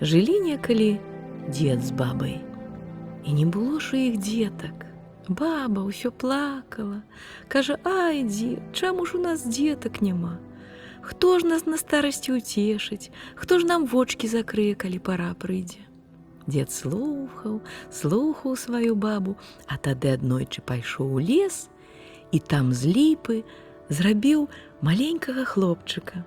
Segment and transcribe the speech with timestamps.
[0.00, 0.98] Жылі некалі
[1.48, 2.40] дзед з бабай.
[3.24, 4.74] І не было ж у іх дзетак.
[5.28, 7.06] Баба ўсё плакала,
[7.48, 10.42] кажа: «Ай, дзе, чаму ж у нас дзетак няма?
[11.00, 15.86] Хто ж нас на старасці ўцешыць, Хто ж нам вочки закрые, калі пара прыйдзе?
[16.46, 19.38] Дед слухаў, слухаў сваю бабу,
[19.70, 21.70] а тады аднойчы пайшоў у лес,
[22.32, 23.44] і там з ліпы
[23.88, 24.50] зрабіў
[24.82, 26.26] маленькага хлопчыка.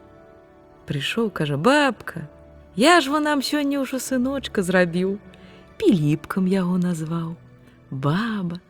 [0.87, 2.31] Прыйшоў, кажа: бабка,
[2.77, 5.17] Я ж во нам сёння ўжо сыночка зрабіў,
[5.81, 7.33] піліпкам яго назваў.
[7.89, 8.61] Баба,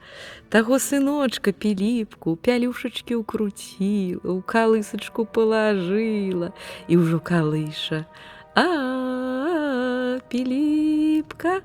[0.47, 6.55] таго сыночка піліпку, пялюшачкі ўкруціла, у калысачку палажыла
[6.87, 8.07] і ўжо калыша.
[8.55, 11.59] А піліпка,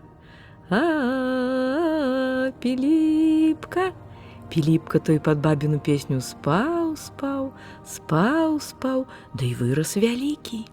[0.67, 3.93] А піліпка.
[4.49, 7.53] Піліпка той пад бабіну песню спаў, спаў,
[7.87, 10.65] спаў, спаў, да і вырас вялікі.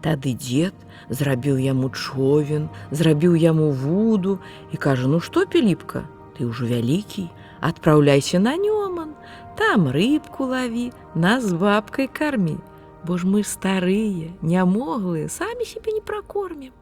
[0.00, 0.74] Тады дзед
[1.10, 4.38] зрабіў яму човен, зрабіў яму вуду
[4.72, 6.06] і кажа: «Ну што, піліпка,
[6.38, 7.26] ты ўжо вялікі,
[7.60, 9.18] адпраўляйся на нёман,
[9.58, 12.58] там рыбку лаві, нас з бабкай кармі,
[13.06, 16.74] Бо ж мы старыя, нямоглыя, самі сябе не пракормім.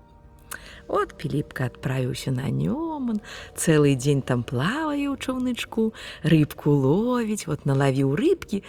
[0.88, 3.20] От піліпка адправіўся на нёман,
[3.54, 5.92] цэлы дзень там плавае ў чаўнычку,
[6.24, 8.64] рыбку ловіць, вот налавіў рыбкі,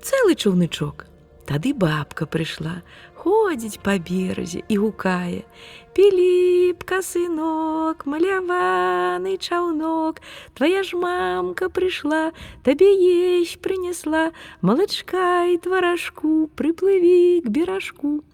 [0.00, 1.10] цэлы чаўнычок.
[1.44, 2.80] Тады бабка прыйшла,
[3.20, 5.44] ходзіць па беразе і гукае:
[5.92, 10.24] Піліпка, сынок, маляваны чаўнок,
[10.56, 12.32] Твая ж мамка прыйшла,
[12.64, 18.24] табе есь прынесла, малачка і тварашку, прыплыві к беражку.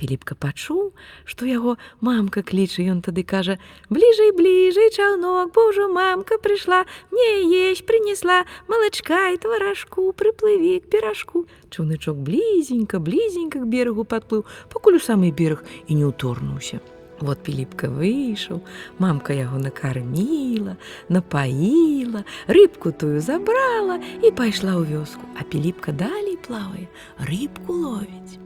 [0.00, 0.96] Піліпка пачуў,
[1.28, 3.58] што яго мамка кліча, ён тады кажа:
[3.92, 10.88] «Бліжэй, бліжэй чаўнок, бо ўжо мамка прыйшла, мне есь прынесла, малачка і тварашку, прыплыві к
[10.88, 11.44] беражку.
[11.68, 16.80] Чаўнычок блізенька, блізенька к берагу падплыў, пакуль у самы бераг і не ўторнуўся.
[17.20, 18.64] Вот піліпка выйшаў,
[18.96, 20.80] мамка яго накарміла,
[21.12, 26.88] напаіла, рыбку тую забрала і пайшла ў вёску, а піліпка далей плавае,
[27.20, 28.40] рыбку ловіць.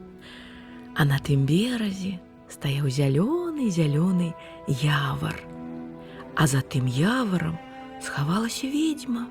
[0.95, 4.31] А на тым беразе стаяў зялёны зялёны
[4.67, 5.35] явар.
[6.35, 7.57] А за тым яварам
[8.01, 9.27] схавалася ведьма.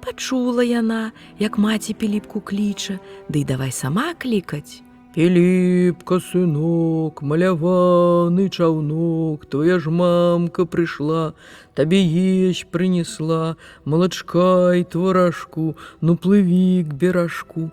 [0.00, 2.96] Пачула яна, як маці піліпку кліча,
[3.28, 4.80] ды да давай сама клікаць.
[5.12, 11.34] Піліпка, сынок, маляваны чаўнок, твоя ж мамка прыйшла,
[11.74, 17.68] табе есь прынесла, малачка і тварашку, ну плыві к беражку.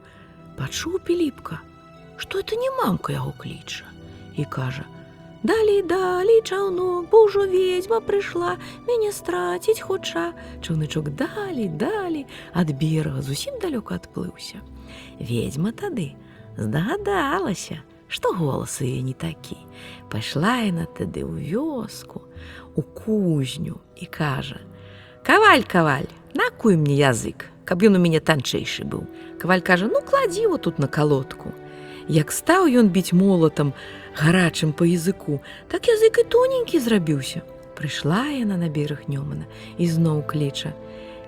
[0.57, 1.61] Пачуў піліпка,
[2.17, 3.85] што это не мамка яго кліча
[4.37, 4.85] і кажа:
[5.43, 8.57] «Далей далей чаўнок, бо ўжо ведьма прыйшла,
[8.87, 10.33] мяне страціць хутча.
[10.61, 14.65] Чаўнычок далі, далі, ад берага зусім далёка адплыўся.
[15.21, 16.17] Ведьма тады
[16.57, 19.57] здагадалася, што голас яе не такі.
[20.09, 22.25] Пайшла яна тады ў вёску,
[22.75, 24.57] у кузню і кажа:
[25.27, 29.05] «Каваль, каваль, накуй мне язык, каб ён у мяне танчэйшы быў.
[29.37, 31.53] Каваль кажа: «Ну кладзі его тут на калодку.
[32.07, 33.73] Як стаў ён біць молатам
[34.15, 37.43] гарачым па языку, так язык і тоненькі зрабіўся.
[37.75, 39.43] Прыйшла яна на бераг Нёмана
[39.77, 40.71] і зноў кліча: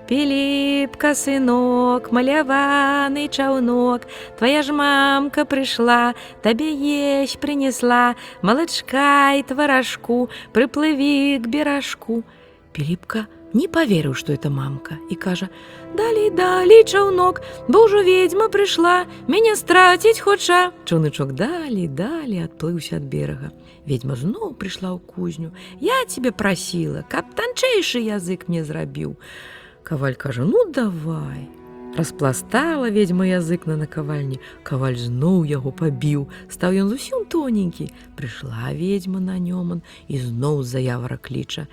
[0.08, 4.08] Піліпка, сынок, маляваны чаўнок,
[4.40, 12.24] Твая ж мамка прыйшла, табе есь прынесла, малачка і тварашку, прыплыві к беражку.
[12.72, 15.48] Піліпка не паверыў, што это мамка і кажа:
[15.96, 20.72] «Далей, далей чаўнок, бо ўжо ведьма прыйшла, мяне страціць хоча.
[20.86, 23.50] Чаўнычок далі, далі адплыўся ад берага.
[23.86, 25.50] Ведьма зноў прыйшла ў кузню.
[25.80, 29.16] Я тебе прасіла, каб танчэйшы язык мне зрабіў.
[29.82, 31.50] Каваль кажа: «Ну давай.
[31.96, 39.18] Распластала ведьма язык на накавальні, каваль зноў яго пабіў, стаў ён зусім тоненькі, прыйшла ведьма
[39.18, 41.66] на нёман і зноў заявара кліча: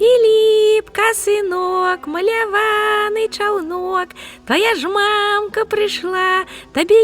[0.00, 4.16] Піліпка, сынок, маляваны чаўнок,
[4.48, 6.96] Твая ж мамка прыйшла, табе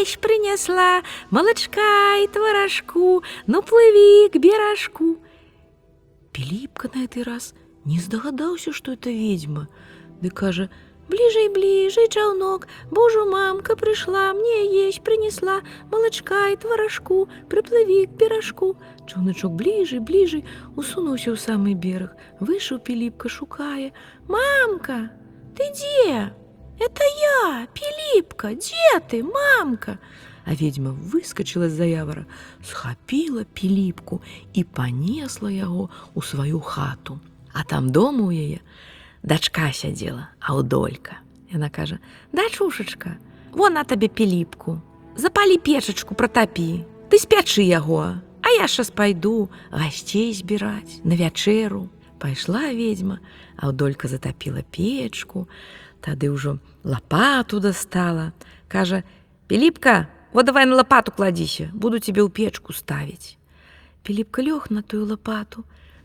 [0.00, 5.20] есь прынесла, малачка і тварашку, ну плыві к беражку.
[6.32, 7.52] Піліпка на гэты раз
[7.84, 9.68] не здагадаўся, што это ведьма,
[10.24, 10.72] ды кажа:
[11.10, 15.56] «Бліжэй, бліжэй чаўнок, Божу мамка прыйшла, мне есть прынесла,
[15.90, 18.76] малачка і тварашку, прыплыві к беражку.
[19.10, 20.46] Чаўнычок бліжэй, бліжэй,
[20.78, 22.14] усунуўся ў самы бераг.
[22.38, 23.90] Выйшаў піліпка, шукае:
[24.30, 25.10] «Мамка,
[25.58, 26.30] ты дзе?
[26.78, 29.98] Это я, піліпка, дзе ты, мамка?
[30.46, 32.22] А ведьма выскочыла з заявара,
[32.62, 34.22] схапіла піліпку
[34.54, 37.18] і панесла яго ў сваю хату.
[37.50, 38.62] А там дома у яе
[39.22, 41.20] дачка сядзела, аўдолька.
[41.50, 41.98] Яна кажа:
[42.32, 43.18] «Дачушачка,
[43.52, 44.80] вон на табе піліпку,
[45.16, 51.90] Запалі печачку пратапі, Ты спячы яго, А я щас пайду гасцей збіраць на вячэру.
[52.18, 53.18] Пайшла ведьма,
[53.56, 55.48] Аўдолька затапіла печку,
[56.00, 58.32] тады ўжо лапату дастала.
[58.68, 59.02] Кажа:
[59.46, 63.36] «Піліпка, вот давай на лапату кладзіся, буду тебе ў печку ставіць.
[64.02, 65.64] Піліпка лёг на тую лапату,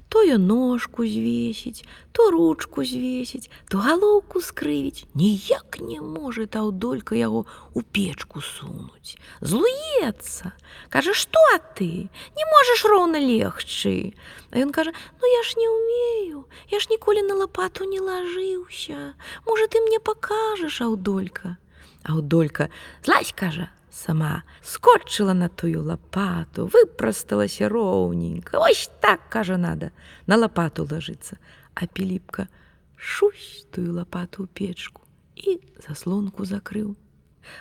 [0.10, 7.46] то я ножку звесіць, то ручку звесіць, то галоўку скрывіць, ніяк не можа аўдолька яго
[7.76, 9.18] ў печку сунуць.
[9.42, 10.54] Злуецца,
[10.90, 11.40] кажа, што
[11.76, 12.08] ты?
[12.38, 14.14] Не можаш роўна легчы.
[14.52, 19.16] А ён кажа: «Ну я ж не умею, я ж ніколі на лапату не лажыўся.
[19.46, 21.58] Можа, ты мне пакажаш, аўдолька.
[22.04, 22.70] Аўдолька,
[23.04, 28.60] злазь, кажа, сама скотчыла на тую лапату, выпрасталася роўненька.
[28.60, 29.92] Ось так, кажа, надо,
[30.28, 31.40] на лапату лажыцца.
[31.76, 32.48] А Піліпка
[32.96, 35.02] шусь тую лапату ў печку
[35.36, 36.96] і заслонку закрыў.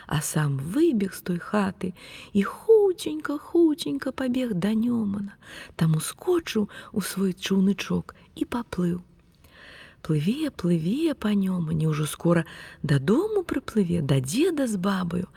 [0.07, 1.93] А сам выбег з той хаты
[2.33, 5.37] і хуценька, хуценька пабег да Нёмана,
[5.75, 9.03] там ускочыў у свой чуўнычок і паплыў.
[10.01, 12.45] Плыве, плыве па Нёмане, ўжо скора
[12.83, 15.29] дадому прыплыве да дзеда з бабаю,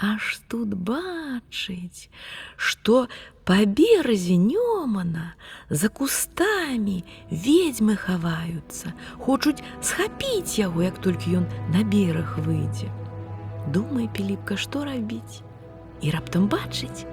[0.00, 2.08] Аж тут бачыць,
[2.56, 3.04] што
[3.44, 5.36] па беразе Нёмана
[5.68, 12.88] за кустамі ведьмы хаваюцца, хочуць схапіць яго, як толькі ён на бераг выйдзе.
[13.68, 15.44] Думай, піліпка, што рабіць.
[16.00, 17.04] І раптам бачыць,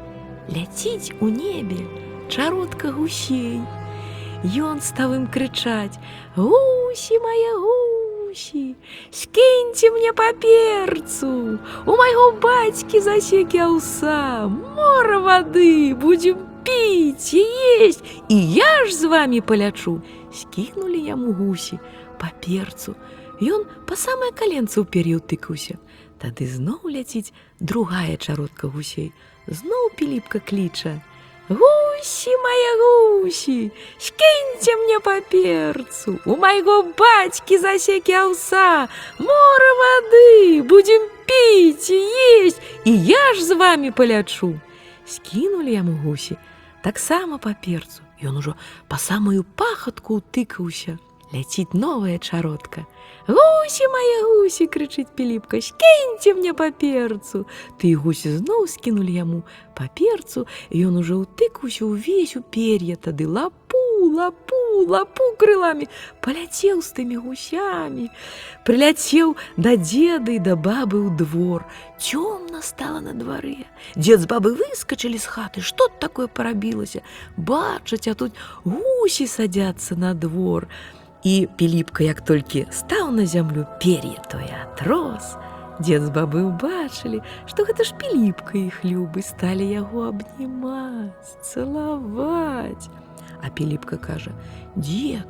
[0.48, 1.84] ляціць у небе
[2.32, 3.60] чародка гусей.
[4.48, 6.00] Ён стаў ім крычаць:
[6.40, 7.97] «Гусі мае гусі,
[9.12, 17.44] скіньце мне паперцу, У майго бацькі засекі аўса, мора вады, будзем піць і
[17.82, 20.02] есть, і я ж з вами палячу.
[20.34, 21.80] Скінулі яму гусі
[22.20, 22.96] паперцу.
[23.42, 25.78] Ён па самае каленца ў пер'ю тыкаўся.
[26.18, 29.14] Тады зноў ляціць другая чародка гусей.
[29.48, 31.02] Зноў піліпка кліча:
[31.50, 38.88] «Гусі мае гусі, скіньце мне паперцу, У майго бацькі засекі аўса,
[39.20, 42.00] мора вады, будзем піць і
[42.44, 44.60] есть, і я ж з вами палячу.
[45.08, 46.36] Скінулі яму гусі,
[46.84, 48.04] таксама паперцу.
[48.22, 48.56] Ён ужо
[48.90, 50.98] па самую пахатку ўтыкаўся.
[51.34, 52.86] Ляціць новая чародка.
[53.28, 57.44] Гусі мае гусі, крычыць піліпка, скіньце мне паперцу.
[57.76, 59.44] Ты гусі зноў скінулі яму
[59.76, 63.84] паперцу, ён ужо ўтыкаўся ўвесь у пер'я, тады лапу,
[64.16, 65.92] лапу, лапу крыламі,
[66.24, 68.08] паляцеў з тымі гусямі.
[68.64, 71.68] Прыляцеў да дзеды і да бабы ў двор.
[72.00, 73.68] Цёмна стала на дварэ.
[74.00, 77.04] Дзед з бабы выскачылі з хаты, што такое парабілася.
[77.36, 78.32] Бачаць, а тут
[78.64, 80.72] гусі садзяцца на двор.
[81.24, 85.36] І Піліпка, як толькі стаў на зямлю пер'е тое атрос,
[85.80, 92.90] Дзед з бабы ўбачылі, што гэта ж піліпка іх любы сталі яго абнімаць, цалаваць.
[93.46, 94.34] А Піліпка кажа:
[94.76, 95.30] «Дед,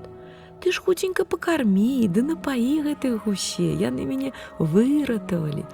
[0.64, 5.68] ты ж хуценька пакармі, ды напаі гэтых гусе, яны мяне выратавалі.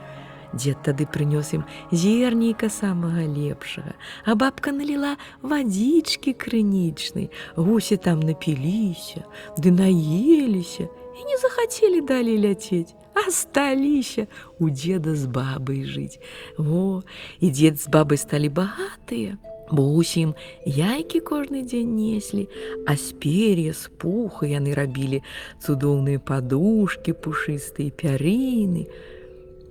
[0.53, 3.93] Дзед тады прынёс ім зернейка самага лепшага,
[4.25, 9.25] а бабка наліла вадзічкі крынічнай, гусі там напіліся,
[9.57, 12.93] ды наеліся і не захацелі далей ляцець,
[13.29, 14.27] сталіся
[14.59, 16.19] у дзеда з бабай жыць.
[16.57, 17.03] Во,
[17.39, 19.37] і дзед з бабай сталі багатыя,
[19.71, 20.35] бо усім
[20.65, 22.45] яйкі кожны дзень неслі,
[22.85, 25.23] а з пер'я з пуха яны рабілі
[25.63, 28.85] цудоўныя падушкі, пушыстыя пярыны,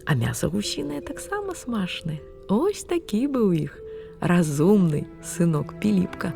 [0.04, 2.18] А мяса гусінае таксама смачнае.
[2.48, 3.78] Ось такі быў іх
[4.20, 6.32] разумны сынок піліпка.